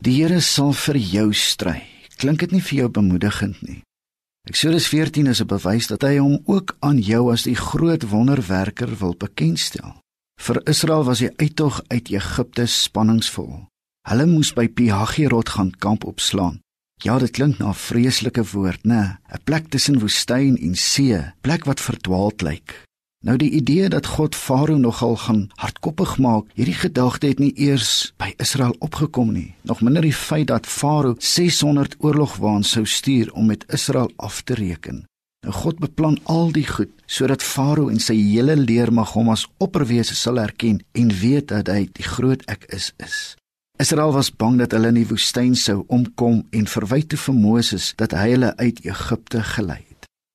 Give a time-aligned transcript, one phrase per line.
[0.00, 1.82] Die Here sal vir jou stry.
[2.16, 3.82] Klink dit nie vir jou bemoedigend nie?
[4.48, 8.96] Eksodus 14 is 'n bewys dat hy hom ook aan jou as die groot wonderwerker
[8.96, 10.00] wil bekendstel.
[10.40, 13.66] Vir Israel was die uittog uit Egipte spanningsvol.
[14.08, 16.60] Hulle moes by Pihahirot gaan kamp opslaan.
[17.02, 19.18] Ja, dit klink na 'n vreeslike woord, né?
[19.28, 22.84] 'n Plek tussen woestyn en see, plek wat verdwaald lyk.
[23.20, 28.14] Nou die idee dat God Farao nogal gaan hardkoppig maak, hierdie gedagte het nie eers
[28.16, 29.50] by Israel opgekom nie.
[29.68, 34.56] Nog minder die feit dat Farao 600 oorlogwaans sou stuur om met Israel af te
[34.56, 35.04] reken.
[35.44, 40.16] Nou God beplan al die goed sodat Farao en sy hele leermag hom as opperwese
[40.16, 43.20] sal erken en weet dat hy die groot ek is is.
[43.80, 48.16] Israel was bang dat hulle in die woestyn sou omkom en verwyte vir Moses dat
[48.16, 49.89] hy hulle uit Egipte gelei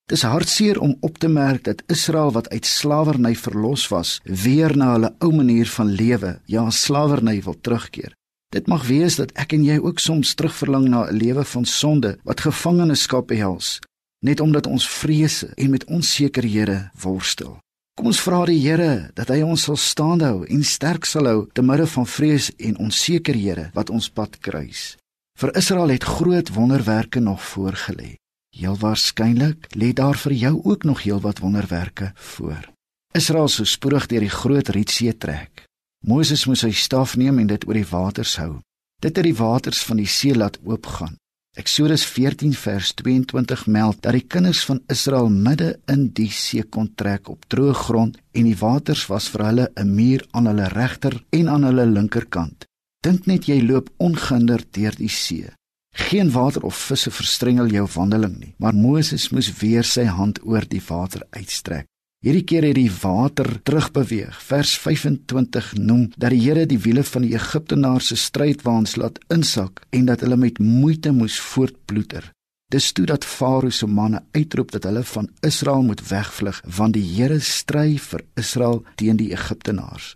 [0.06, 4.92] Dis hartseer om op te merk dat Israel wat uit slawerny verlos was, weer na
[4.92, 8.14] hulle ou manier van lewe, ja, slawerny wil terugkeer.
[8.54, 12.18] Dit mag wees dat ek en jy ook soms terugverlang na 'n lewe van sonde
[12.24, 13.80] wat gevangenskap behels,
[14.22, 17.58] net omdat ons vrese en met onsekerhede worstel.
[17.98, 21.48] Kom ons vra die Here dat hy ons sal staande hou en sterk sal hou
[21.54, 24.98] te midde van vrees en onsekerhede wat ons pad kruis.
[25.40, 28.16] Vir Israel het groot wonderwerke nog voorgelê.
[28.56, 32.72] Heel waarskynlik lê daar vir jou ook nog heelwat wonderwerke voor.
[33.12, 35.66] Israel sou spoedig deur die groot Rietsee trek.
[36.08, 38.60] Moses moes sy staf neem en dit oor die waters hou.
[39.04, 41.18] Dit het die waters van die see laat oopgaan.
[41.56, 46.90] Eksodus 14 vers 22 meld dat die kinders van Israel midde in die see kon
[46.96, 51.24] trek op droë grond en die waters was vir hulle 'n muur aan hulle regter
[51.30, 52.66] en aan hulle linkerkant.
[53.04, 55.52] Dink net jy loop ongehinderd deur die see.
[55.96, 60.66] Geen water of visse verstrengel jou wandeling nie, maar Moses moes weer sy hand oor
[60.68, 61.88] die water uitstrek.
[62.26, 64.36] Hierdie keer het die water terugbeweeg.
[64.42, 69.84] Vers 25 noem dat die Here die wiele van die Egiptenaars se strydwaans laat insak
[69.94, 72.32] en dat hulle met moeite moes voortploeter.
[72.74, 77.06] Dis toe dat Farao se manne uitroep dat hulle van Israel moet wegvlug want die
[77.06, 80.16] Here stry vir Israel teen die Egiptenaars.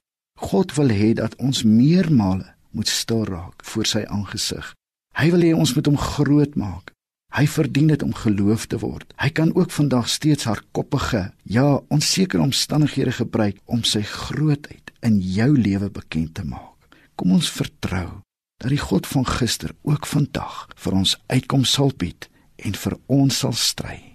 [0.50, 4.73] God wil hê dat ons meermale moet stil raak voor sy aangesig.
[5.19, 6.94] Hy wil hê ons moet hom groot maak.
[7.35, 9.09] Hy verdien dit om geloof te word.
[9.19, 15.19] Hy kan ook vandag steeds haar koppige, ja, onsekere omstandighede gebruik om sy grootheid in
[15.19, 16.96] jou lewe bekend te maak.
[17.19, 18.22] Kom ons vertrou
[18.63, 23.44] dat die God van gister ook vandag vir ons uitkom sal bied en vir ons
[23.44, 24.09] sal stry.